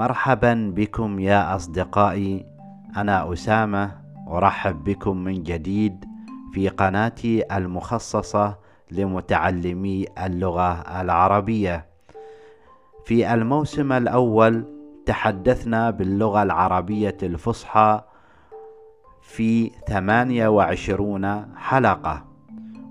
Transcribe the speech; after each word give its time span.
مرحبا 0.00 0.72
بكم 0.76 1.18
يا 1.20 1.56
أصدقائي. 1.56 2.46
أنا 2.96 3.32
أسامة 3.32 3.92
أرحب 4.28 4.84
بكم 4.84 5.16
من 5.16 5.42
جديد 5.42 6.04
في 6.52 6.68
قناتي 6.68 7.56
المخصصة 7.56 8.58
لمتعلمي 8.90 10.06
اللغة 10.24 11.00
العربية. 11.00 11.86
في 13.04 13.34
الموسم 13.34 13.92
الأول 13.92 14.64
تحدثنا 15.06 15.90
باللغة 15.90 16.42
العربية 16.42 17.16
الفصحى 17.22 18.00
في 19.22 19.70
ثمانية 19.88 20.48
وعشرون 20.48 21.54
حلقة 21.56 22.24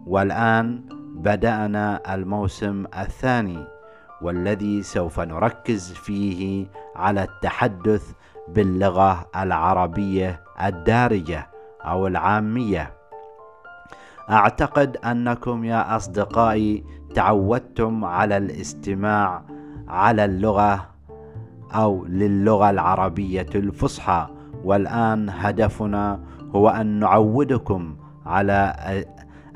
والآن 0.05 0.81
بدأنا 1.15 2.13
الموسم 2.13 2.85
الثاني. 2.99 3.78
والذي 4.21 4.83
سوف 4.83 5.19
نركز 5.19 5.91
فيه 5.93 6.67
على 6.95 7.23
التحدث 7.23 8.11
باللغة 8.47 9.25
العربية 9.35 10.43
الدارجة 10.63 11.47
أو 11.81 12.07
العامية. 12.07 12.93
أعتقد 14.29 14.97
أنكم 14.97 15.63
يا 15.65 15.95
أصدقائي 15.95 16.83
تعودتم 17.15 18.05
على 18.05 18.37
الاستماع 18.37 19.43
على 19.87 20.25
اللغة 20.25 20.89
أو 21.71 22.05
للغة 22.05 22.70
العربية 22.70 23.49
الفصحى. 23.55 24.27
والآن 24.63 25.29
هدفنا 25.29 26.20
هو 26.55 26.70
أن 26.70 26.87
نعودكم 26.99 27.95
على 28.25 28.76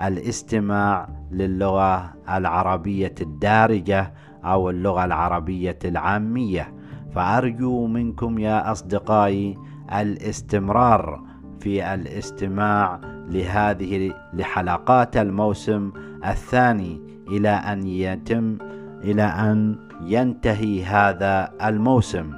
الاستماع 0.01 1.09
للغة 1.31 2.13
العربية 2.29 3.15
الدارجة 3.21 4.13
أو 4.45 4.69
اللغة 4.69 5.05
العربية 5.05 5.79
العامية. 5.85 6.73
فأرجو 7.15 7.87
منكم 7.87 8.39
يا 8.39 8.71
أصدقائي 8.71 9.57
الاستمرار 9.93 11.23
في 11.59 11.93
الاستماع 11.93 12.99
لهذه 13.29 14.13
لحلقات 14.33 15.17
الموسم 15.17 15.91
الثاني 16.25 17.01
إلى 17.27 17.49
أن 17.49 17.87
يتم 17.87 18.57
إلى 19.03 19.23
أن 19.23 19.75
ينتهي 20.01 20.83
هذا 20.83 21.51
الموسم. 21.63 22.33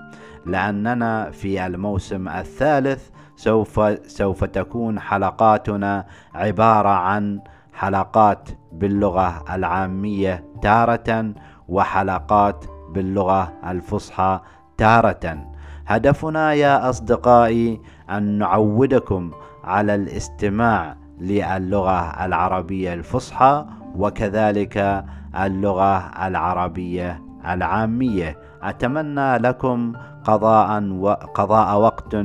لأننا 0.45 1.31
في 1.31 1.65
الموسم 1.65 2.27
الثالث 2.27 3.09
سوف 3.35 3.81
سوف 4.07 4.43
تكون 4.43 4.99
حلقاتنا 4.99 6.05
عبارة 6.35 6.89
عن 6.89 7.39
حلقات 7.73 8.49
باللغة 8.71 9.45
العامية 9.55 10.45
تارة 10.61 11.33
وحلقات 11.69 12.65
باللغة 12.93 13.53
الفصحى 13.67 14.39
تارة. 14.77 15.37
هدفنا 15.87 16.53
يا 16.53 16.89
أصدقائي 16.89 17.81
أن 18.09 18.37
نعودكم 18.37 19.31
على 19.63 19.95
الاستماع 19.95 20.95
للغة 21.19 22.25
العربية 22.25 22.93
الفصحى 22.93 23.65
وكذلك 23.95 25.05
اللغة 25.35 25.97
العربية 26.27 27.21
العامية. 27.47 28.37
أتمنى 28.63 29.37
لكم 29.37 29.93
قضاء 30.23 30.83
وقضاء 30.83 31.79
وقت 31.79 32.15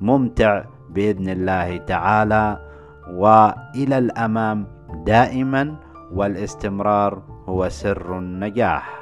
ممتع 0.00 0.64
بإذن 0.90 1.28
الله 1.28 1.76
تعالى. 1.76 2.58
وإلى 3.10 3.98
الأمام 3.98 4.66
دائما 5.06 5.76
والاستمرار 6.12 7.22
هو 7.48 7.68
سر 7.68 8.18
النجاح. 8.18 9.00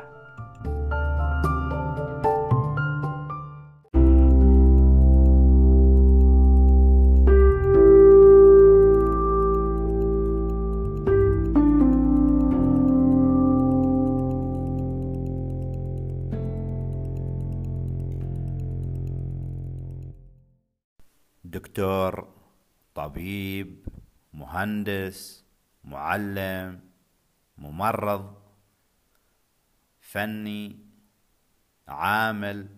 دكتور 21.45 22.29
طبيب 22.95 23.87
مهندس 24.33 25.45
معلم. 25.85 26.88
ممرض 27.59 28.35
فني 30.01 30.79
عامل 31.89 32.69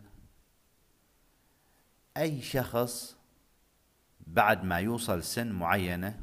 أي 2.17 2.43
شخص 2.43 3.17
بعد 4.27 4.65
ما 4.65 4.79
يوصل 4.79 5.23
سن 5.23 5.53
معينة 5.53 6.21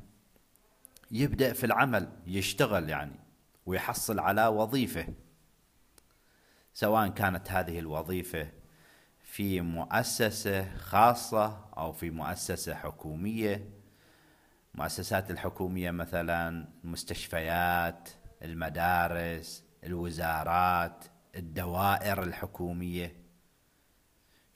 يبدأ 1.12 1.54
في 1.54 1.66
العمل 1.66 2.10
يشتغل 2.28 2.90
يعني 2.90 3.20
ويحصل 3.66 4.20
على 4.20 4.48
وظيفة 4.48 5.08
سواء 6.74 7.08
كانت 7.08 7.52
هذه 7.52 7.80
الوظيفة 7.80 8.52
في 9.24 9.62
مؤسسة 9.62 10.78
خاصة 10.78 11.66
أو 11.78 11.92
في 11.92 12.10
مؤسسة 12.10 12.76
حكومية 12.76 13.70
المؤسسات 14.76 15.32
الحكومية 15.32 15.92
مثلا 15.92 16.68
المستشفيات 16.84 18.10
المدارس 18.42 19.64
الوزارات 19.84 21.06
الدوائر 21.36 22.24
الحكومية 22.24 23.16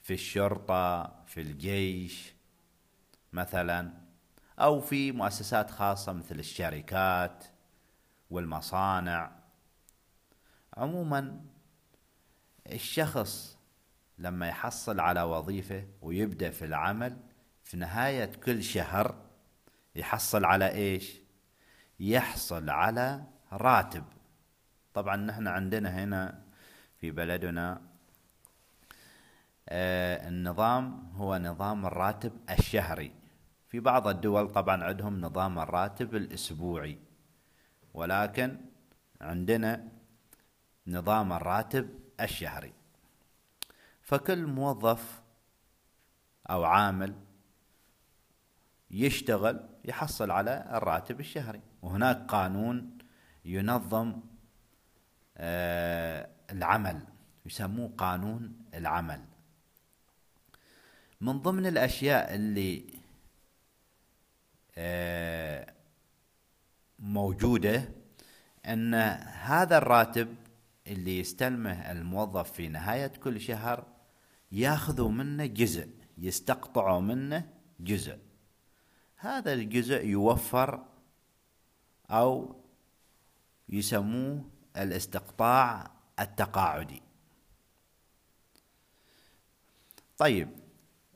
في 0.02 0.14
الشرطة 0.14 1.02
في 1.26 1.40
الجيش 1.40 2.34
مثلا 3.32 3.92
أو 4.58 4.80
في 4.80 5.12
مؤسسات 5.12 5.70
خاصة 5.70 6.12
مثل 6.12 6.38
الشركات 6.38 7.44
والمصانع. 8.30 9.32
عموما 10.76 11.40
الشخص 12.66 13.58
لما 14.18 14.48
يحصل 14.48 15.00
على 15.00 15.22
وظيفة 15.22 15.86
ويبدأ 16.02 16.50
في 16.50 16.64
العمل 16.64 17.16
في 17.64 17.76
نهاية 17.76 18.24
كل 18.24 18.62
شهر 18.62 19.14
يحصل 19.94 20.44
على 20.44 20.70
إيش؟ 20.70 21.20
يحصل 22.00 22.70
على 22.70 23.24
راتب. 23.52 24.04
طبعا 24.94 25.16
نحن 25.16 25.48
عندنا 25.48 26.04
هنا 26.04 26.42
في 27.00 27.10
بلدنا 27.10 27.80
آه 29.68 30.28
النظام 30.28 31.12
هو 31.16 31.36
نظام 31.38 31.86
الراتب 31.86 32.32
الشهري. 32.50 33.12
في 33.68 33.80
بعض 33.80 34.08
الدول 34.08 34.52
طبعا 34.52 34.84
عندهم 34.84 35.20
نظام 35.20 35.58
الراتب 35.58 36.14
الأسبوعي. 36.14 36.98
ولكن 37.94 38.56
عندنا 39.20 39.88
نظام 40.86 41.32
الراتب 41.32 41.88
الشهري. 42.20 42.72
فكل 44.02 44.46
موظف 44.46 45.22
أو 46.50 46.64
عامل 46.64 47.14
يشتغل 48.90 49.68
يحصل 49.84 50.30
على 50.30 50.68
الراتب 50.72 51.20
الشهري. 51.20 51.60
وهناك 51.82 52.26
قانون 52.26 52.98
ينظم 53.44 54.20
آه، 55.36 56.28
العمل 56.50 57.06
يسموه 57.46 57.92
قانون 57.98 58.52
العمل. 58.74 59.24
من 61.20 61.38
ضمن 61.38 61.66
الأشياء 61.66 62.34
اللي 62.34 62.84
آه، 64.76 65.72
موجودة 66.98 67.88
أن 68.66 68.94
هذا 69.24 69.78
الراتب 69.78 70.36
اللي 70.86 71.18
يستلمه 71.18 71.90
الموظف 71.92 72.52
في 72.52 72.68
نهاية 72.68 73.06
كل 73.06 73.40
شهر 73.40 73.86
ياخذوا 74.52 75.10
منه 75.10 75.46
جزء 75.46 75.88
يستقطعوا 76.18 77.00
منه 77.00 77.48
جزء. 77.80 78.18
هذا 79.16 79.52
الجزء 79.52 80.06
يوفر 80.06 80.84
أو 82.10 82.61
يسموه 83.68 84.50
الاستقطاع 84.76 85.90
التقاعدي. 86.20 87.02
طيب 90.18 90.48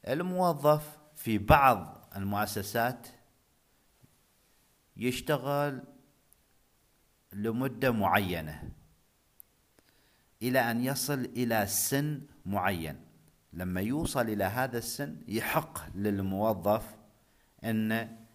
الموظف 0.08 0.98
في 1.16 1.38
بعض 1.38 2.08
المؤسسات 2.16 3.06
يشتغل 4.96 5.82
لمدة 7.32 7.90
معينة 7.90 8.72
إلى 10.42 10.70
أن 10.70 10.84
يصل 10.84 11.20
إلى 11.20 11.66
سن 11.66 12.22
معين. 12.46 13.06
لما 13.52 13.80
يوصل 13.80 14.20
إلى 14.20 14.44
هذا 14.44 14.78
السن 14.78 15.22
يحق 15.28 15.96
للموظف 15.96 16.96
انه 17.64 18.26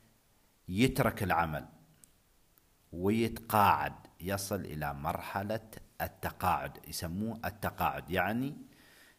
يترك 0.69 1.23
العمل 1.23 1.67
ويتقاعد. 2.91 4.00
يصل 4.21 4.59
إلى 4.61 4.93
مرحلة 4.93 5.69
التقاعد 6.01 6.77
يسموه 6.87 7.39
التقاعد. 7.45 8.09
يعني 8.09 8.57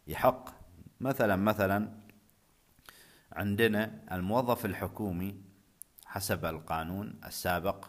يحق. 0.06 0.48
مثلا 1.00 1.36
مثلا 1.36 2.02
عندنا 3.32 4.04
الموظف 4.12 4.64
الحكومي 4.64 5.42
حسب 6.06 6.44
القانون 6.44 7.20
السابق 7.24 7.86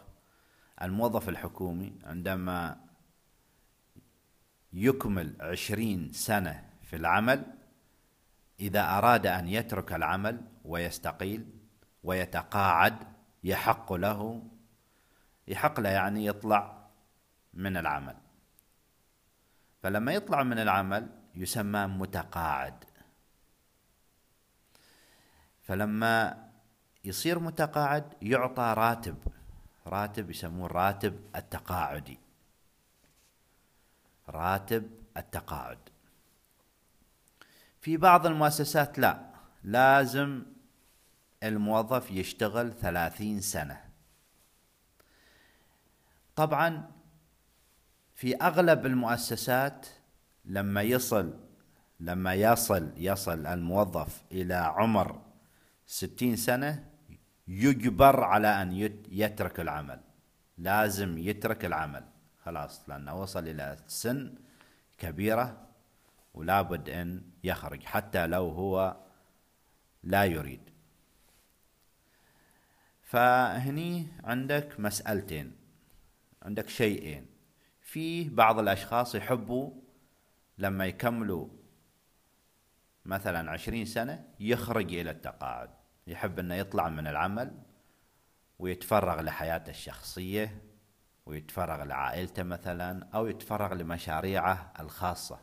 الموظف 0.82 1.28
الحكومي 1.28 1.98
عندما 2.04 2.80
يكمل 4.72 5.36
عشرين 5.40 6.12
سنة 6.12 6.70
في 6.82 6.96
العمل 6.96 7.44
إذا 8.60 8.98
أراد 8.98 9.26
أن 9.26 9.48
يترك 9.48 9.92
العمل 9.92 10.40
ويستقيل 10.64 11.46
ويتقاعد 12.02 12.96
يحق 13.44 13.92
له 13.92 14.42
يحق 15.48 15.80
له 15.80 15.90
يعني 15.90 16.26
يطلع 16.26 16.83
من 17.54 17.76
العمل. 17.76 18.16
فلما 19.82 20.12
يطلع 20.12 20.42
من 20.42 20.58
العمل 20.58 21.08
يسمى 21.34 21.86
متقاعد. 21.86 22.84
فلما 25.62 26.44
يصير 27.04 27.38
متقاعد 27.38 28.14
يعطى 28.22 28.74
راتب. 28.76 29.16
راتب 29.86 30.30
يسموه 30.30 30.68
راتب 30.68 31.20
التقاعدي. 31.36 32.18
راتب 34.28 34.90
التقاعد. 35.16 35.78
في 37.80 37.96
بعض 37.96 38.26
المؤسسات 38.26 38.98
لا. 38.98 39.26
لازم 39.64 40.42
الموظف 41.42 42.10
يشتغل 42.10 42.72
ثلاثين 42.72 43.40
سنة. 43.40 43.84
طبعا 46.36 46.93
في 48.14 48.36
أغلب 48.36 48.86
المؤسسات 48.86 49.86
لما 50.44 50.82
يصل 50.82 51.40
لما 52.00 52.34
يصل 52.34 52.92
يصل 52.96 53.46
الموظف 53.46 54.22
إلى 54.32 54.54
عمر 54.54 55.22
ستين 55.86 56.36
سنة 56.36 56.90
يجبر 57.48 58.24
على 58.24 58.62
أن 58.62 58.72
يترك 59.10 59.60
العمل. 59.60 60.00
لازم 60.58 61.18
يترك 61.18 61.64
العمل. 61.64 62.04
خلاص 62.44 62.88
لأنه 62.88 63.20
وصل 63.22 63.48
إلى 63.48 63.76
سن 63.86 64.34
كبيرة 64.98 65.66
ولا 66.34 66.62
بد 66.62 66.88
أن 66.88 67.22
يخرج 67.44 67.82
حتى 67.82 68.26
لو 68.26 68.48
هو 68.48 68.96
لا 70.02 70.24
يريد. 70.24 70.60
فهني 73.02 74.06
عندك 74.24 74.80
مسألتين 74.80 75.56
عندك 76.42 76.68
شيئين. 76.68 77.33
في 77.94 78.28
بعض 78.28 78.58
الأشخاص 78.58 79.14
يحبوا 79.14 79.70
لما 80.58 80.86
يكملوا 80.86 81.48
مثلا 83.04 83.50
عشرين 83.50 83.84
سنة 83.84 84.24
يخرج 84.40 84.94
إلى 84.94 85.10
التقاعد. 85.10 85.70
يحب 86.06 86.38
أنه 86.38 86.54
يطلع 86.54 86.88
من 86.88 87.06
العمل 87.06 87.52
ويتفرغ 88.58 89.20
لحياته 89.20 89.70
الشخصية 89.70 90.62
ويتفرغ 91.26 91.84
لعائلته 91.84 92.42
مثلا 92.42 93.08
أو 93.14 93.26
يتفرغ 93.26 93.74
لمشاريعه 93.74 94.72
الخاصة. 94.80 95.40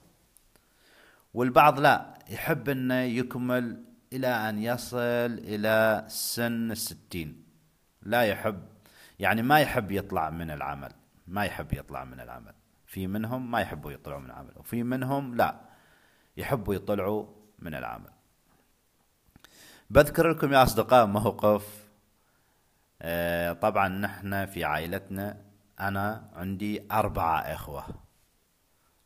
والبعض 1.33 1.80
لا 1.80 2.13
يحب 2.30 2.69
أنه 2.69 3.01
يكمل 3.01 3.83
إلى 4.13 4.27
أن 4.27 4.59
يصل 4.59 4.98
إلى 5.44 6.06
سن 6.07 6.71
الستين. 6.71 7.44
لا 8.01 8.24
يحب 8.24 8.68
يعني 9.19 9.42
ما 9.42 9.59
يحب 9.59 9.92
يطلع 9.92 10.30
من 10.30 10.51
العمل. 10.51 11.00
ما 11.28 11.46
يحب 11.46 11.74
يطلع 11.74 12.04
من 12.04 12.20
العمل. 12.20 12.54
في 12.86 13.08
منهم 13.08 13.52
ما 13.52 13.62
يحبوا 13.62 13.92
يطلعوا 13.92 14.20
من 14.20 14.26
العمل 14.26 14.54
وفي 14.56 14.84
منهم 14.84 15.36
لا 15.36 15.62
يحبوا 16.38 16.76
يطلعوا 16.76 17.26
من 17.60 17.76
العمل. 17.76 18.10
بذكر 19.90 20.30
لكم 20.30 20.54
يا 20.54 20.64
أصدقاء 20.64 21.06
موقف 21.06 21.88
آه، 23.02 23.54
طبعا 23.54 23.88
نحن 23.88 24.46
في 24.46 24.64
عائلتنا 24.64 25.38
أنا 25.80 26.30
عندي 26.36 26.88
أربعة 26.92 27.40
إخوة. 27.40 27.86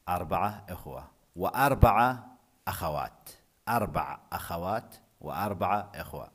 أربعة 0.09 0.65
إخوة 0.69 1.07
وأربعة 1.35 2.37
أخوات. 2.67 3.29
أربع 3.69 4.19
أخوات 4.31 4.95
وأربعة 5.21 5.91
إخوة. 5.95 6.31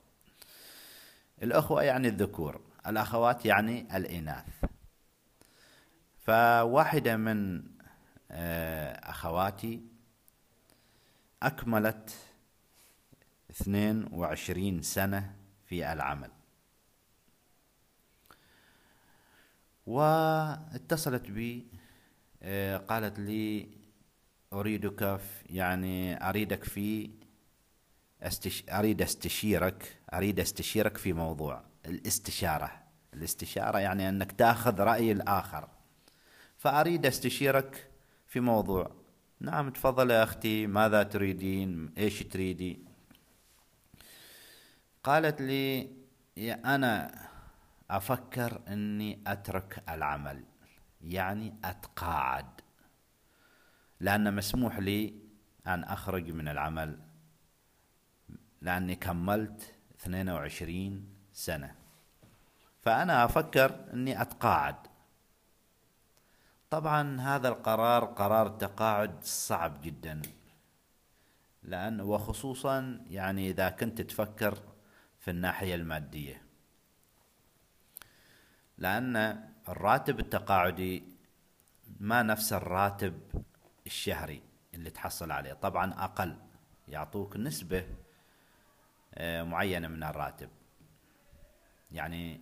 الأخوة 1.42 1.82
يعني 1.82 2.08
الذكور 2.08 2.60
الأخوات 2.86 3.46
يعني 3.46 3.96
الإناث. 3.96 4.64
فواحدة 6.20 7.16
من 7.16 7.62
آه، 8.30 9.10
أخواتي 9.10 9.80
أكملت 11.42 12.14
اثنين 13.50 14.08
وعشرين 14.12 14.82
سنة 14.82 15.36
في 15.66 15.92
العمل. 15.92 16.30
واتصلت 19.86 21.30
بي 21.30 21.66
آه، 22.42 22.76
قالت 22.76 23.18
لي 23.18 23.68
أريدك 24.52 25.20
يعني 25.46 26.28
أريدك 26.28 26.64
في 26.64 27.10
استش... 28.22 28.64
أريد 28.70 29.02
استشيرك 29.02 29.98
أريد 30.14 30.40
استشيرك 30.40 30.96
في 30.96 31.12
موضوع 31.12 31.62
الاستشارة. 31.86 32.70
الاستشارة 33.14 33.78
يعني 33.78 34.08
أنك 34.08 34.32
تأخذ 34.32 34.80
رأي 34.80 35.12
الآخر. 35.12 35.68
فأريد 36.60 37.06
استشيرك 37.06 37.90
في 38.26 38.40
موضوع. 38.40 38.90
نعم 39.40 39.70
تفضل 39.70 40.10
يا 40.10 40.22
أختي 40.22 40.66
ماذا 40.66 41.02
تريدين؟ 41.02 41.94
إيش 41.98 42.22
تريدي؟ 42.22 42.84
قالت 45.04 45.40
لي 45.40 45.90
أنا 46.64 47.14
أفكر 47.90 48.60
أني 48.68 49.22
أترك 49.26 49.84
العمل 49.88 50.44
يعني 51.00 51.54
أتقاعد 51.64 52.60
لأن 54.00 54.34
مسموح 54.34 54.78
لي 54.78 55.14
أن 55.66 55.84
أخرج 55.84 56.30
من 56.30 56.48
العمل 56.48 56.98
لأني 58.62 58.96
كملت 58.96 59.74
22 60.00 61.08
سنة. 61.32 61.74
فأنا 62.82 63.24
أفكر 63.24 63.92
أني 63.92 64.22
أتقاعد. 64.22 64.89
طبعا 66.70 67.20
هذا 67.20 67.48
القرار 67.48 68.04
قرار 68.04 68.48
تقاعد 68.48 69.24
صعب 69.24 69.80
جدا 69.82 70.22
لأن 71.62 72.00
وخصوصا 72.00 73.04
يعني 73.10 73.50
إذا 73.50 73.70
كنت 73.70 74.00
تفكر 74.00 74.58
في 75.18 75.30
الناحية 75.30 75.74
المادية. 75.74 76.42
لأن 78.78 79.16
الراتب 79.68 80.20
التقاعدي 80.20 81.04
ما 82.00 82.22
نفس 82.22 82.52
الراتب 82.52 83.20
الشهري 83.86 84.42
اللي 84.74 84.90
تحصل 84.90 85.30
عليه 85.30 85.52
طبعا 85.52 86.04
أقل 86.04 86.36
يعطوك 86.88 87.36
نسبة 87.36 87.86
آه، 89.14 89.42
معينة 89.42 89.88
من 89.88 90.02
الراتب. 90.02 90.48
يعني 91.92 92.40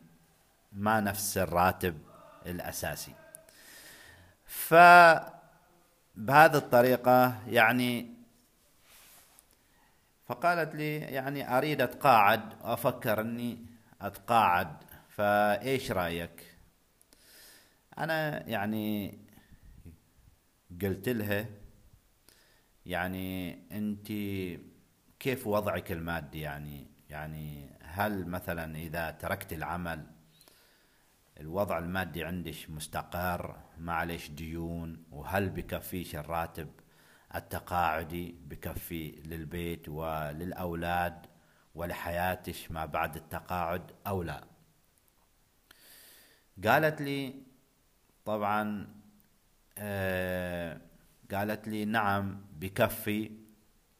ما 0.72 1.00
نفس 1.00 1.38
الراتب 1.38 1.98
الأساسي. 2.46 3.27
فبهذه 4.48 5.76
الطريقة 6.56 7.42
يعني 7.48 8.14
فقالت 10.26 10.74
لي 10.74 10.96
يعني 10.96 11.58
أريد 11.58 11.80
أتقاعد 11.80 12.62
وأفكر 12.62 13.20
أني 13.20 13.66
أتقاعد 14.00 14.76
فإيش 15.08 15.92
رأيك؟ 15.92 16.54
أنا 17.98 18.48
يعني 18.48 19.18
قلت 20.82 21.08
لها 21.08 21.46
يعني 22.86 23.58
أنت 23.72 24.06
كيف 25.20 25.46
وضعك 25.46 25.92
المادي 25.92 26.40
يعني؟ 26.40 26.86
يعني 27.10 27.70
هل 27.82 28.26
مثلا 28.26 28.76
إذا 28.76 29.10
تركت 29.10 29.52
العمل 29.52 30.06
الوضع 31.40 31.78
المادي 31.78 32.24
عندك 32.24 32.54
مستقر 32.68 33.56
ما 33.78 33.92
عليش 33.92 34.30
ديون 34.30 35.04
وهل 35.10 35.50
بكفيش 35.50 36.16
الراتب 36.16 36.68
التقاعدي 37.34 38.36
بكفي 38.46 39.10
للبيت 39.10 39.88
وللأولاد 39.88 41.26
ولحياتك 41.74 42.56
ما 42.70 42.86
بعد 42.86 43.16
التقاعد 43.16 43.92
أو 44.06 44.22
لا؟ 44.22 44.44
قالت 46.64 47.00
لي 47.00 47.34
طبعا 48.24 48.88
آه 49.78 50.80
قالت 51.30 51.68
لي 51.68 51.84
نعم 51.84 52.44
بكفي 52.52 53.30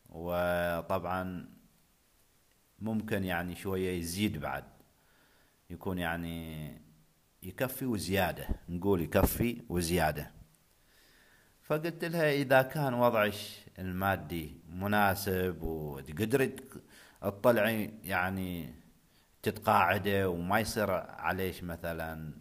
وطبعا 0.08 1.48
ممكن 2.78 3.24
يعني 3.24 3.56
شوية 3.56 3.98
يزيد 3.98 4.38
بعد 4.38 4.64
يكون 5.70 5.98
يعني 5.98 6.87
يكفي 7.42 7.86
وزيادة 7.86 8.48
نقول 8.68 9.02
يكفي 9.02 9.62
وزيادة. 9.68 10.30
فقلت 11.62 12.04
لها 12.04 12.32
إذا 12.32 12.62
كان 12.62 12.94
وضعك 12.94 13.34
المادي 13.78 14.60
مناسب 14.68 15.62
وتقدري 15.62 16.56
تطلعي 17.22 17.94
يعني 18.04 18.74
تتقاعده 19.42 20.30
وما 20.30 20.60
يصير 20.60 20.90
عليش 20.90 21.62
مثلا 21.64 22.32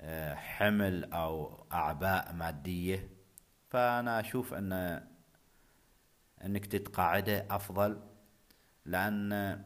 آه، 0.00 0.34
حمل 0.34 1.12
أو 1.12 1.64
أعباء 1.72 2.32
مادية 2.32 3.08
فأنا 3.70 4.20
أشوف 4.20 4.54
أن 4.54 5.02
إنك 6.44 6.66
تتقاعده 6.66 7.46
أفضل 7.50 8.00
لأن 8.84 9.64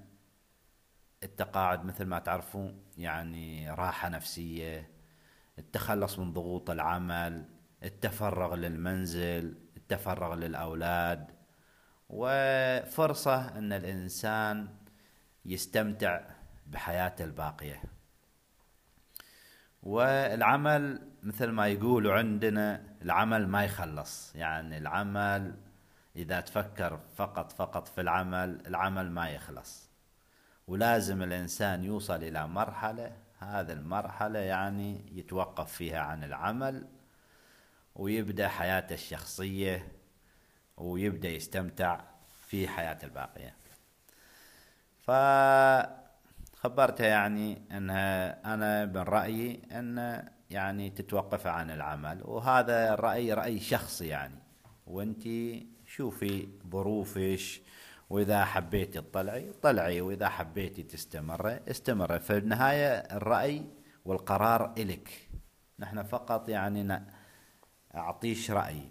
التقاعد 1.23 1.85
مثل 1.85 2.05
ما 2.05 2.19
تعرفون 2.19 2.82
يعني 2.99 3.71
راحة 3.71 4.09
نفسية 4.09 4.91
التخلص 5.59 6.19
من 6.19 6.33
ضغوط 6.33 6.71
العمل 6.71 7.45
التفرغ 7.83 8.55
للمنزل 8.55 9.55
التفرغ 9.77 10.35
للأولاد 10.35 11.31
وفرصة 12.09 13.59
أن 13.59 13.73
الإنسان 13.73 14.69
يستمتع 15.45 16.21
بحياته 16.67 17.25
الباقية. 17.25 17.83
والعمل 19.83 21.09
مثل 21.23 21.47
ما 21.51 21.69
يقولوا 21.69 22.15
عندنا 22.15 22.97
العمل 23.03 23.49
ما 23.49 23.65
يخلص. 23.65 24.35
يعني 24.35 24.79
العمل 24.79 25.57
إذا 26.17 26.41
تفكر 26.41 27.01
فقط 27.17 27.53
فقط 27.53 27.89
في 27.89 28.01
العمل 28.01 28.67
العمل 28.67 29.11
ما 29.11 29.29
يخلص. 29.29 29.92
ولازم 30.73 31.23
الإنسان 31.23 31.85
يوصل 31.85 32.14
إلى 32.25 32.49
مرحلة 32.49 33.12
هذه 33.38 33.73
المرحلة 33.73 34.38
يعني 34.38 35.05
يتوقف 35.12 35.73
فيها 35.73 36.00
عن 36.00 36.25
العمل 36.25 36.87
ويبدأ 37.95 38.49
حياته 38.49 38.95
الشخصية 38.95 39.88
ويبدأ 40.76 41.29
يستمتع 41.29 42.00
في 42.47 42.69
حياته 42.69 43.05
الباقية. 43.05 43.55
فخبرتها 46.62 47.07
يعني 47.07 47.62
انها 47.71 48.55
أنا 48.55 48.87
من 48.87 48.97
رأيي 48.97 49.62
إن 49.73 50.29
يعني 50.50 50.91
تتوقف 50.91 51.47
عن 51.47 51.71
العمل 51.71 52.21
وهذا 52.25 52.95
الرأي 52.95 53.33
رأي 53.33 53.61
شخصي 53.61 54.07
يعني. 54.07 54.38
وانت 54.87 55.29
شوفي 55.87 56.49
ظروفش 56.71 57.61
وإذا 58.12 58.45
حبيتي 58.45 59.00
تطلعي 59.00 59.52
طلعي 59.62 60.00
وإذا 60.00 60.28
حبيتي 60.28 60.83
تستمري 60.83 61.61
استمري. 61.71 62.21
في 62.21 62.37
النهايه 62.37 62.88
الرأي 62.99 63.66
والقرار 64.04 64.75
الك 64.78 65.28
نحن 65.78 66.02
فقط 66.02 66.49
يعني 66.49 67.04
أعطيش 67.95 68.50
راي 68.50 68.90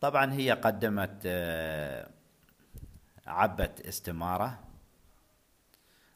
طبعا 0.00 0.32
هي 0.32 0.50
قدمت 0.50 1.22
آه، 1.26 2.10
عبت 3.26 3.80
استمارة. 3.80 4.58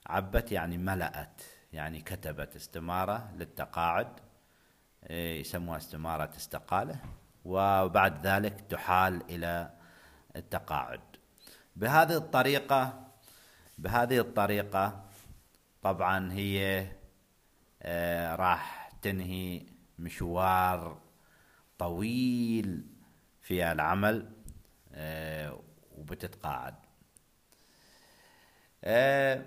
عبت 0.06 0.52
يعني 0.52 0.78
ملأت 0.78 1.42
يعني 1.72 2.00
كتبت 2.00 2.56
استمارة 2.56 3.32
للتقاعد. 3.36 4.20
إيه، 5.10 5.40
يسموها 5.40 5.78
استمارة 5.78 6.30
استقالة. 6.36 6.96
وبعد 7.44 8.26
ذلك 8.26 8.60
تحال 8.60 9.22
إلى 9.30 9.70
التقاعد. 10.36 11.07
بهذه 11.78 12.16
الطريقة 12.16 13.08
بهذه 13.78 14.18
الطريقة 14.18 15.04
طبعا 15.82 16.32
هي 16.32 16.86
آه، 17.82 18.34
راح 18.36 18.92
تنهي 19.02 19.62
مشوار 19.98 21.00
طويل 21.78 22.86
في 23.40 23.72
العمل 23.72 24.30
آه، 24.94 25.60
وبتتقاعد. 25.98 26.74
آه، 28.84 29.44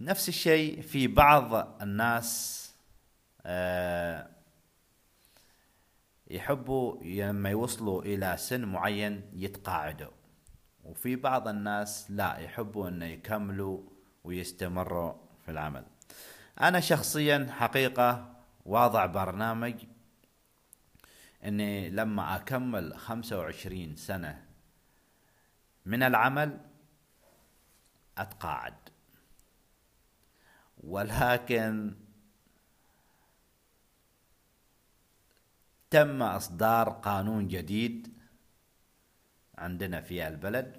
نفس 0.00 0.28
الشيء 0.28 0.80
في 0.80 1.06
بعض 1.06 1.82
الناس 1.82 2.54
يحبوا 6.30 7.04
لما 7.04 7.50
يوصلوا 7.50 8.02
إلى 8.02 8.36
سن 8.36 8.64
معين 8.64 9.30
يتقاعدوا. 9.32 10.17
وفي 10.88 11.16
بعض 11.16 11.48
الناس 11.48 12.10
لا 12.10 12.36
يحبوا 12.36 12.88
أن 12.88 13.02
يكملوا 13.02 13.82
ويستمروا 14.24 15.14
في 15.44 15.50
العمل. 15.50 15.84
أنا 16.60 16.80
شخصيا 16.80 17.46
حقيقة 17.50 18.36
واضع 18.66 19.06
برنامج 19.06 19.74
أني 21.44 21.90
لما 21.90 22.36
أكمل 22.36 22.98
خمسة 22.98 23.38
وعشرين 23.38 23.96
سنة 23.96 24.44
من 25.86 26.02
العمل 26.02 26.60
أتقاعد. 28.18 28.74
ولكن 30.78 31.94
تم 35.90 36.22
إصدار 36.22 36.88
قانون 36.88 37.48
جديد 37.48 38.18
عندنا 39.58 40.00
في 40.00 40.28
البلد 40.28 40.77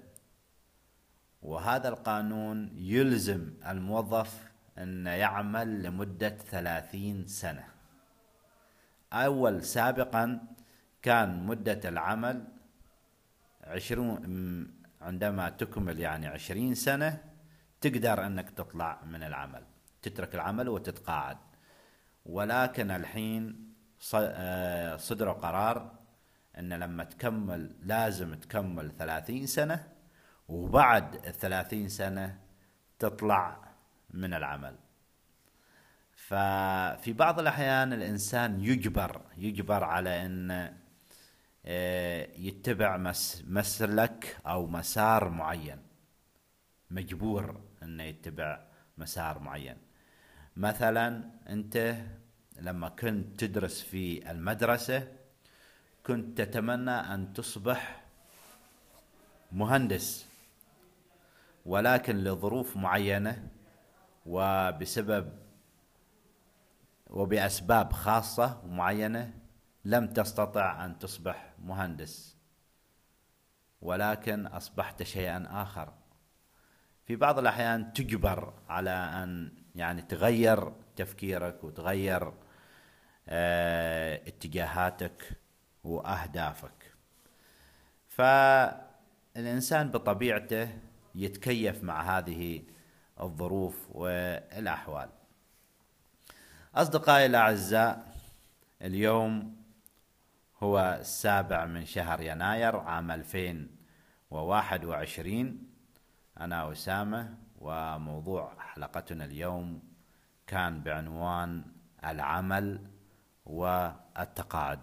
وهذا 1.42 1.88
القانون 1.88 2.70
يلزم 2.74 3.52
الموظف 3.66 4.50
أن 4.78 5.06
يعمل 5.06 5.82
لمدة 5.82 6.28
ثلاثين 6.28 7.26
سنة. 7.26 7.64
أول 9.12 9.64
سابقا 9.64 10.40
كان 11.02 11.46
مدة 11.46 11.88
العمل 11.88 12.44
عشرون 13.64 14.20
عندما 15.00 15.50
تكمل 15.50 16.00
يعني 16.00 16.26
عشرين 16.26 16.74
سنة 16.74 17.24
تقدر 17.80 18.26
أنك 18.26 18.50
تطلع 18.50 19.04
من 19.04 19.22
العمل 19.22 19.64
تترك 20.02 20.34
العمل 20.34 20.68
وتتقاعد. 20.68 21.38
ولكن 22.26 22.90
الحين 22.90 23.70
آه، 24.14 24.96
صدروا 24.96 25.32
قرار 25.32 25.92
أن 26.58 26.72
لما 26.72 27.04
تكمل 27.04 27.76
لازم 27.82 28.34
تكمل 28.34 28.92
ثلاثين 28.98 29.46
سنة 29.46 29.99
وبعد 30.50 31.26
الثلاثين 31.26 31.88
سنة 31.88 32.38
تطلع 32.98 33.58
من 34.10 34.34
العمل. 34.34 34.76
ففي 36.14 37.12
بعض 37.12 37.40
الأحيان 37.40 37.92
الإنسان 37.92 38.60
يجبر 38.60 39.20
يجبر 39.36 39.84
على 39.84 40.26
أن 40.26 40.74
آه، 41.66 42.28
يتبع 42.36 42.96
مسلك 43.44 44.36
أو 44.46 44.66
مسار 44.66 45.28
معين. 45.28 45.78
مجبور 46.90 47.60
أنه 47.82 48.02
يتبع 48.02 48.60
مسار 48.98 49.38
معين. 49.38 49.76
مثلا 50.56 51.30
أنت 51.48 51.96
لما 52.60 52.88
كنت 52.88 53.44
تدرس 53.44 53.82
في 53.82 54.30
المدرسة 54.30 55.08
كنت 56.06 56.38
تتمنى 56.38 56.90
أن 56.90 57.32
تصبح 57.32 58.04
مهندس. 59.52 60.29
ولكن 61.66 62.16
لظروف 62.16 62.76
معينة 62.76 63.48
وبسبب 64.26 65.32
وبأسباب 67.10 67.92
خاصة 67.92 68.62
معينة 68.66 69.34
لم 69.84 70.06
تستطع 70.06 70.84
أن 70.84 70.98
تصبح 70.98 71.52
مهندس 71.58 72.36
ولكن 73.82 74.46
أصبحت 74.46 75.02
شيئا 75.02 75.46
آخر. 75.50 75.92
في 77.06 77.16
بعض 77.16 77.38
الأحيان 77.38 77.92
تجبر 77.92 78.54
على 78.68 78.90
أن 78.90 79.52
يعني 79.74 80.02
تغير 80.02 80.72
تفكيرك 80.96 81.64
وتغير 81.64 82.32
آه 83.28 84.28
اتجاهاتك 84.28 85.40
وأهدافك. 85.84 86.94
فالإنسان 88.08 89.90
بطبيعته 89.90 90.68
يتكيف 91.14 91.84
مع 91.84 92.18
هذه 92.18 92.62
الظروف 93.20 93.86
والأحوال. 93.90 95.08
أصدقائي 96.74 97.26
الأعزاء 97.26 98.14
اليوم 98.82 99.56
هو 100.62 100.98
السابع 101.00 101.66
من 101.66 101.84
شهر 101.84 102.20
يناير 102.20 102.76
عام 102.76 103.10
2021 103.10 105.58
أنا 106.40 106.72
أسامة 106.72 107.34
وموضوع 107.58 108.52
حلقتنا 108.58 109.24
اليوم 109.24 109.82
كان 110.46 110.82
بعنوان 110.82 111.64
العمل 112.04 112.86
والتقاعد. 113.46 114.80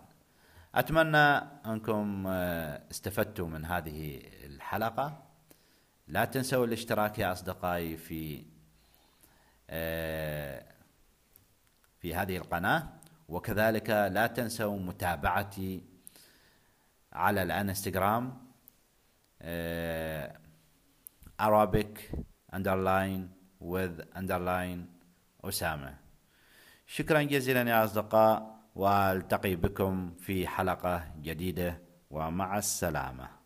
أتمنى 0.75 1.17
أنكم 1.65 2.23
آه، 2.27 2.81
استفدتوا 2.91 3.47
من 3.47 3.65
هذه 3.65 4.21
الحلقة. 4.45 5.26
لا 6.07 6.25
تنسوا 6.25 6.65
الاشتراك 6.65 7.19
يا 7.19 7.31
أصدقائي 7.31 7.97
في 7.97 8.45
آه، 9.69 10.63
في 11.99 12.15
هذه 12.15 12.37
القناة 12.37 12.87
وكذلك 13.29 13.89
لا 13.89 14.27
تنسوا 14.27 14.79
متابعتي 14.79 15.83
على 17.13 17.43
الانستغرام 17.43 18.47
Arabic 21.39 22.09
underline 22.51 23.29
with 23.61 24.01
underline 24.15 24.85
أسامة. 25.43 25.97
شكرا 26.87 27.21
جزيلا 27.21 27.61
يا 27.61 27.83
أصدقاء 27.83 28.57
وألتقي 28.75 29.55
بكم 29.55 30.15
في 30.15 30.47
حلقة 30.47 31.13
جديدة 31.21 31.81
ومع 32.09 32.57
السلامة. 32.57 33.36